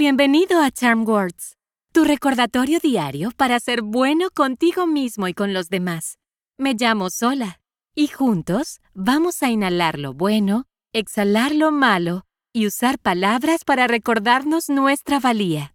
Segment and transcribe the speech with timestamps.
[0.00, 1.56] Bienvenido a Charm Words,
[1.92, 6.20] tu recordatorio diario para ser bueno contigo mismo y con los demás.
[6.56, 7.60] Me llamo Sola
[7.96, 14.68] y juntos vamos a inhalar lo bueno, exhalar lo malo y usar palabras para recordarnos
[14.68, 15.74] nuestra valía.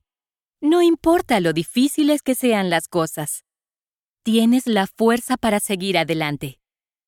[0.61, 3.43] No importa lo difíciles que sean las cosas,
[4.23, 6.61] tienes la fuerza para seguir adelante.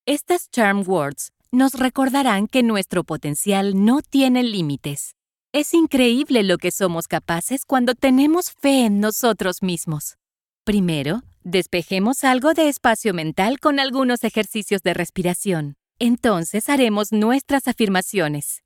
[0.05, 5.16] Estas Charm Words nos recordarán que nuestro potencial no tiene límites.
[5.55, 10.18] Es increíble lo que somos capaces cuando tenemos fe en nosotros mismos.
[10.66, 15.78] Primero, despejemos algo de espacio mental con algunos ejercicios de respiración.
[15.98, 18.64] Entonces haremos nuestras afirmaciones.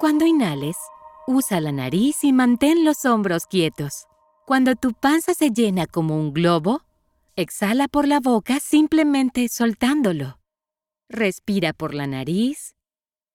[0.00, 0.78] Cuando inhales,
[1.26, 4.06] usa la nariz y mantén los hombros quietos.
[4.46, 6.80] Cuando tu panza se llena como un globo,
[7.36, 10.38] exhala por la boca simplemente soltándolo.
[11.10, 12.74] Respira por la nariz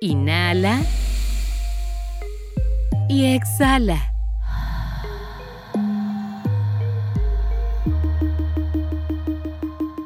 [0.00, 0.82] Inhala
[3.08, 4.12] y exhala.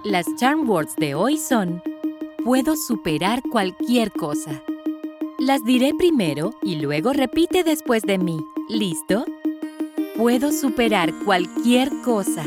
[0.05, 1.83] Las charm words de hoy son
[2.45, 4.63] Puedo superar cualquier cosa.
[5.39, 8.39] Las diré primero y luego repite después de mí.
[8.69, 9.25] ¿Listo?
[10.17, 12.45] Puedo superar cualquier cosa.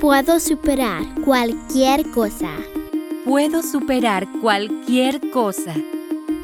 [0.00, 2.50] Puedo superar cualquier cosa.
[3.24, 5.74] Puedo superar cualquier cosa.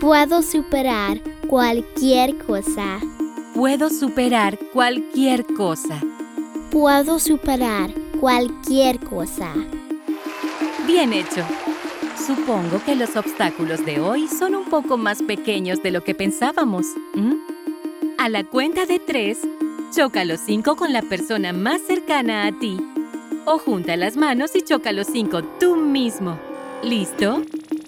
[0.00, 3.00] Puedo superar cualquier cosa.
[3.54, 6.00] Puedo superar cualquier cosa.
[6.70, 7.90] Puedo superar
[8.20, 9.52] cualquier cosa.
[10.86, 11.42] Bien hecho.
[12.26, 16.86] Supongo que los obstáculos de hoy son un poco más pequeños de lo que pensábamos.
[18.18, 19.38] A la cuenta de tres,
[19.94, 22.76] choca los cinco con la persona más cercana a ti.
[23.46, 26.38] O junta las manos y choca los cinco tú mismo.
[26.82, 27.42] ¿Listo?